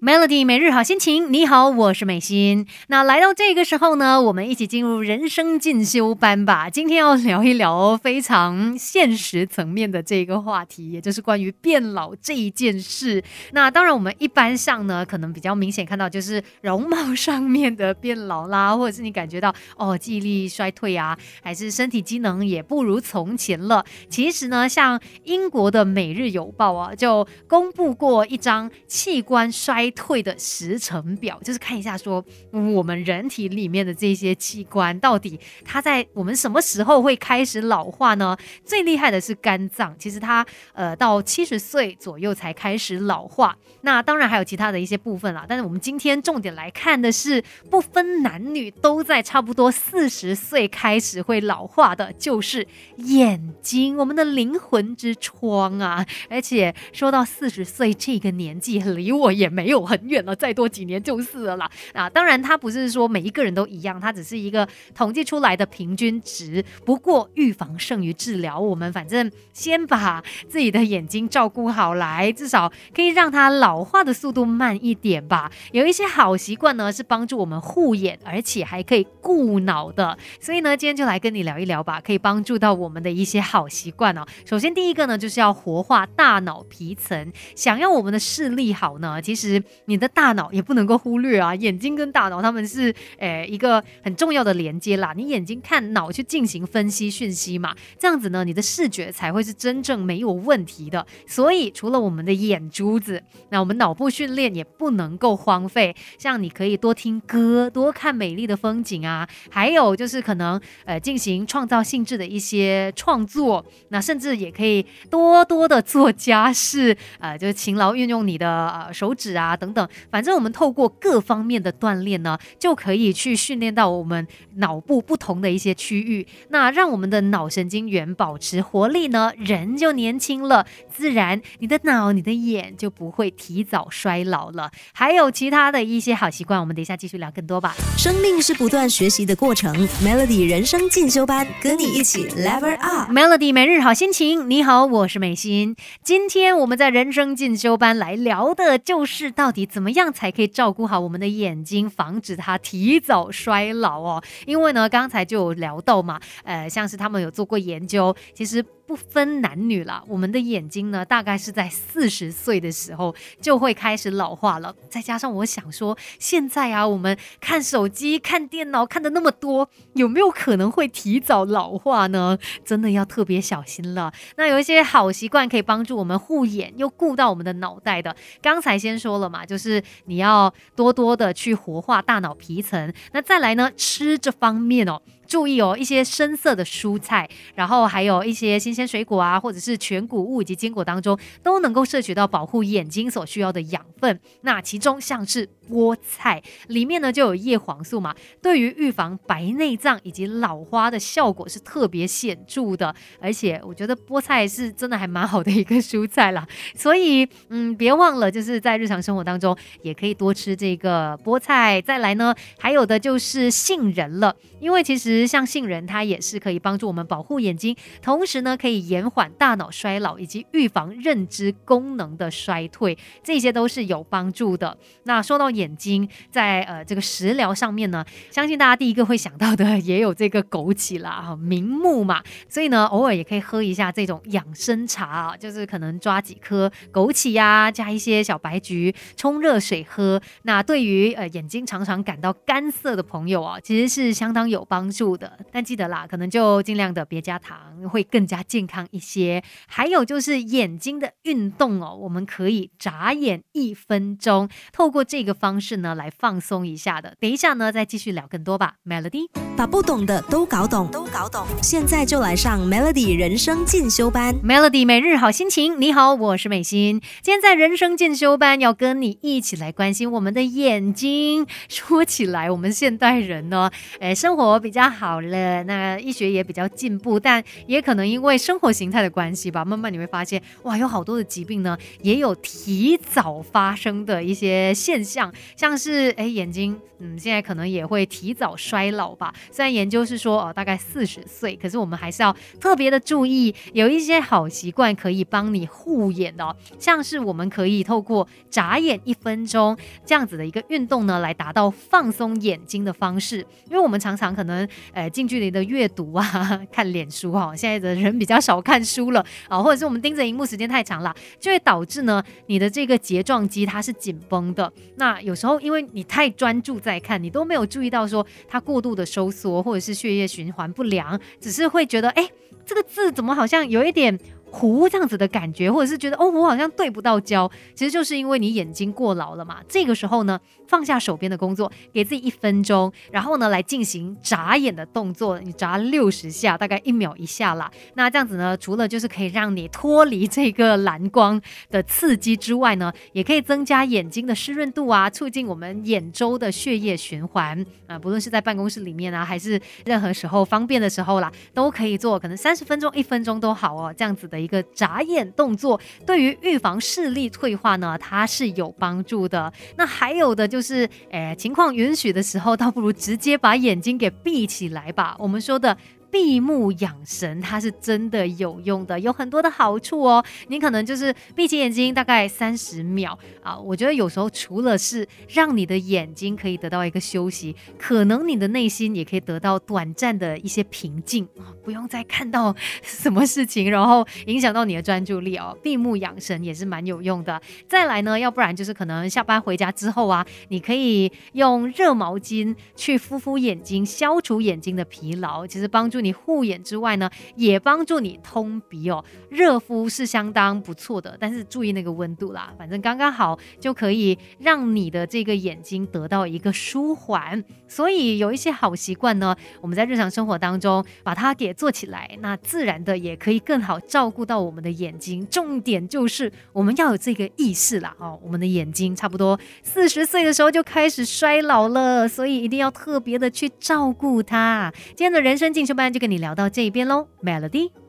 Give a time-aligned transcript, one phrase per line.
[0.00, 2.68] Melody 每日好心情，你好，我是美心。
[2.86, 6.70] 那来到这个时候呢，我们一起进入人生进修班吧。
[6.70, 13.20] 今天要聊一聊非常现实层面的这个话题，也就是关于变老这一件事。
[13.50, 23.84] 那当然，我们一般上呢，可能比较明显看到就是容貌上面的变老啦，或者是你感觉到哦记忆力衰退啊，还是身体机能也不如从前了。
[24.08, 29.77] 其实呢，像英国的《每日邮报》啊，就公布过一张器官衰。
[29.78, 38.36] 衰退的时程表，就是看一下说我们人体里面的这些器官到底它在我们什么时候会开始老化呢？
[38.64, 43.56] 最厉害的是肝脏，其实它呃到七十岁左右才开始老化。
[43.82, 47.40] 那当然还有其他的一些部分啦，但是我们今天重点来看的是
[47.70, 56.04] 不分男女都在差不多四十岁开始会老化的，就是眼睛，我们的灵魂之窗啊！
[56.28, 59.88] 而且说到四十岁这个年纪，离我也没有。
[59.88, 61.70] 很远了，再多几年就是了啦。
[61.94, 66.62] 啊，当然，它不是说每一个人都一样，它只是一个统计出来的平均值。
[66.84, 75.50] 不过，预防胜于治疗，我们反正先把自己的眼睛照顾好来，至少可以让它老化的速度慢一点吧。
[75.72, 80.18] 有一些好习惯呢，是帮助我们护眼，而且还可以顾脑的。
[80.38, 84.26] 所以呢，今天就来跟你聊一聊吧，可以帮助到我们的一些好习惯哦。
[84.44, 87.32] 首先，第一个呢，就是要活化大脑皮层。
[87.56, 89.57] 想要我们的视力好呢，其实。
[89.86, 95.12] 你的大脑也不能够忽略啊，眼睛跟大脑他们是诶一个很重要的连接啦。
[95.16, 101.06] 你眼睛看脑去进行分析讯息嘛，这样子呢，你的视觉才会是真正没有问题的。
[101.26, 105.94] 所以除了我们的眼珠子，那我们脑部训练也不能够荒废。
[106.18, 119.47] 像你可以多听歌，多看美丽的风景啊，还有就是可能呃进行创造性质的一些创作，那甚至也可以多多的做家事，呃，就是勤劳运用你的呃手指啊。
[119.56, 134.70] 等等，反正我们透过各方面的锻炼呢，就可以去训练到我们脑部不同的一些区域，那让我们的脑神经元保持活力呢，人就年轻了，自然你的脑、你的眼就不会提早衰老了。
[134.92, 137.74] 还有其他的一些好习惯，我们等一下继续聊更多吧。
[137.96, 143.10] 生命是不断学习的过程，Melody 人生进修班，跟你一起 Level Up。
[143.10, 145.76] Melody 每日好心情，你好，我是美心。
[146.02, 149.48] 今天我们在人生进修班来聊的就是到。
[149.50, 154.22] 底怎么样才可以照顾好我们的眼睛，防止它提早衰老哦？
[154.46, 158.64] 因为呢，刚才就有聊到嘛，呃，像是他们有做过研究，其实。
[158.88, 164.74] 不分男女了，我们的眼睛呢，大概是在四十岁的时候就会开始老化了。
[164.88, 172.38] 再加上我想说，现在啊，我们看手机、看电脑看的那么多，有没有可能会提早老化呢？
[172.64, 174.10] 真的要特别小心了。
[174.36, 178.16] 那有一些好习惯可以帮助我们护眼又顾到我们的脑袋的。
[178.40, 182.90] 刚才先说了嘛，就是你要多多的去活化大脑皮层。
[183.12, 185.02] 那再来呢，吃这方面哦。
[185.28, 194.18] 注意哦，一些深色的蔬菜，然后还有一些新鲜水果啊，或者是全谷物以及坚果当中，都能够摄取到保护眼睛所需要的养分。
[194.40, 202.94] 那其中像是菠菜里面呢就有叶黄素嘛，对于预防白内障以及老花的效果是特别显著的。
[203.20, 211.82] 而且我觉得菠菜是真的还蛮好的一个蔬菜啦， 所以嗯，别忘了就是在日常生活当中也可以多吃这个菠菜。
[211.82, 215.17] 再来呢，还有的就是杏仁了，因为其实。
[215.18, 224.78] 其实像杏仁，它也是可以帮助我们保护眼睛，同时呢，可以延缓大脑衰老以及预防认知功能的衰退，这些都是有帮助的。
[225.02, 240.22] 那说到眼睛，在呃这个食疗上面呢，相信大家第一个会想到的 也有这个枸杞啦，哈，明目嘛，所以呢，偶尔也可以喝一下这种养生茶啊，就是可能抓几颗枸杞呀，加一些小白菊，冲热水喝。
[240.42, 245.07] 那对于呃眼睛常常感到干涩的朋友啊，其实是相当有帮助。
[245.16, 247.58] 的，但记得啦，可能就尽量的别加糖，
[247.88, 249.42] 会更加健康一些。
[249.66, 257.14] 还有就是眼睛的运动哦，我们可以眨眼一分钟，透过这个方式呢来放松一下的。
[257.20, 261.46] 等一下呢再继续聊更多吧，Melody，把不懂的都搞懂，都搞懂。
[261.62, 265.80] 现在就来上 Melody 人生进修班，Melody 每日好心情。
[265.80, 271.46] 你好，我是美心，今天在人生进修班要跟你一起来关心我们的眼睛。
[271.68, 273.70] 说起来，我们现代人呢，
[274.00, 274.88] 诶，生活比较。
[274.98, 289.32] 好了，那医学也比较进步，但也可能因为生活形态的关系吧，慢慢你会发现，哇，有好多的疾病呢，也有提早发生的一些现象，像是哎眼睛，嗯，现在可能也会提早衰老吧。
[289.52, 303.46] 虽然研究是说哦，大概四十岁，可是我们还是要特别的注意，有一些好习惯可以帮你护眼的，像是我们可以透过眨眼一分钟这样子的一个运动呢，来达到放松眼睛的方式。
[303.70, 314.72] 因为我们常常可能呃近距离的阅读啊， 看脸书哈，现在的人比较少看书了啊，或者是我们盯着荧幕时间太长了，就会导致呢你的这个睫状肌它是紧绷的。
[314.96, 322.28] 那有时候因为你太专注在看，你都没有注意到说它过度的收缩，或者是血液循环不良，只是会觉得哎
[322.64, 324.18] 这个字怎么好像有一点。
[324.50, 329.58] 糊这样子的感觉，或者是觉得哦，我好像对不到焦，其实就是因为你眼睛过劳了嘛。
[329.68, 337.70] 这个时候呢，放下手边的工作，给自己一分钟，然后呢来进行眨眼的动作，你眨六十下，大概一秒一下啦。
[337.94, 341.40] 那这样子呢，除了就是可以让你脱离这个蓝光
[341.70, 347.98] 的刺激之外呢，也可以增加眼睛的湿润度啊，促进我们眼周的血液循环啊。
[347.98, 354.37] 不论是在办公室里面啊，还是任何时候方便的时候啦，都可以做，可能三十分钟、一分钟都好哦，这样子的。
[354.40, 359.52] 一个眨眼动作对于预防视力退化呢，它是有帮助的。
[359.76, 365.16] 那还有的就是，诶，情况允许的时候，倒不如直接把眼睛给闭起来吧。
[365.18, 365.76] 我们说的。
[366.10, 370.24] 闭目养神，它是真的有用的，有很多的好处哦。
[370.48, 373.58] 你可能就是闭起眼睛，大概三十秒啊。
[373.58, 385.56] 我觉得有时候除了是让你的眼睛可以得到一个休息，可能你的内心也可以得到短暂的一些平静啊，不用再看到什么事情，然后影响到你的专注力哦。
[385.62, 387.40] 闭目养神也是蛮有用的。
[387.68, 399.04] 再来呢，要不然就是可能下班回家之后啊，你可以用热毛巾去敷敷眼睛，消除眼睛的疲劳，其实帮助你护眼之外呢，也帮助你通鼻哦。
[399.28, 407.44] 热敷是相当不错的，但是注意那个温度啦，反正刚刚好就可以让你的这个眼睛得到一个舒缓。
[407.66, 415.26] 所以有一些好习惯呢，我们在日常生活当中把它给做起来，那自然的也可以更好照顾到我们的眼睛。
[415.28, 424.72] 重点就是我们要有这个意识啦哦，我们的眼睛差不多四十岁的时候就开始衰老了，所以一定要特别的去照顾它。
[424.88, 425.87] 今天的人生进修班。
[425.92, 427.87] 就跟你聊到这边喽，Melody。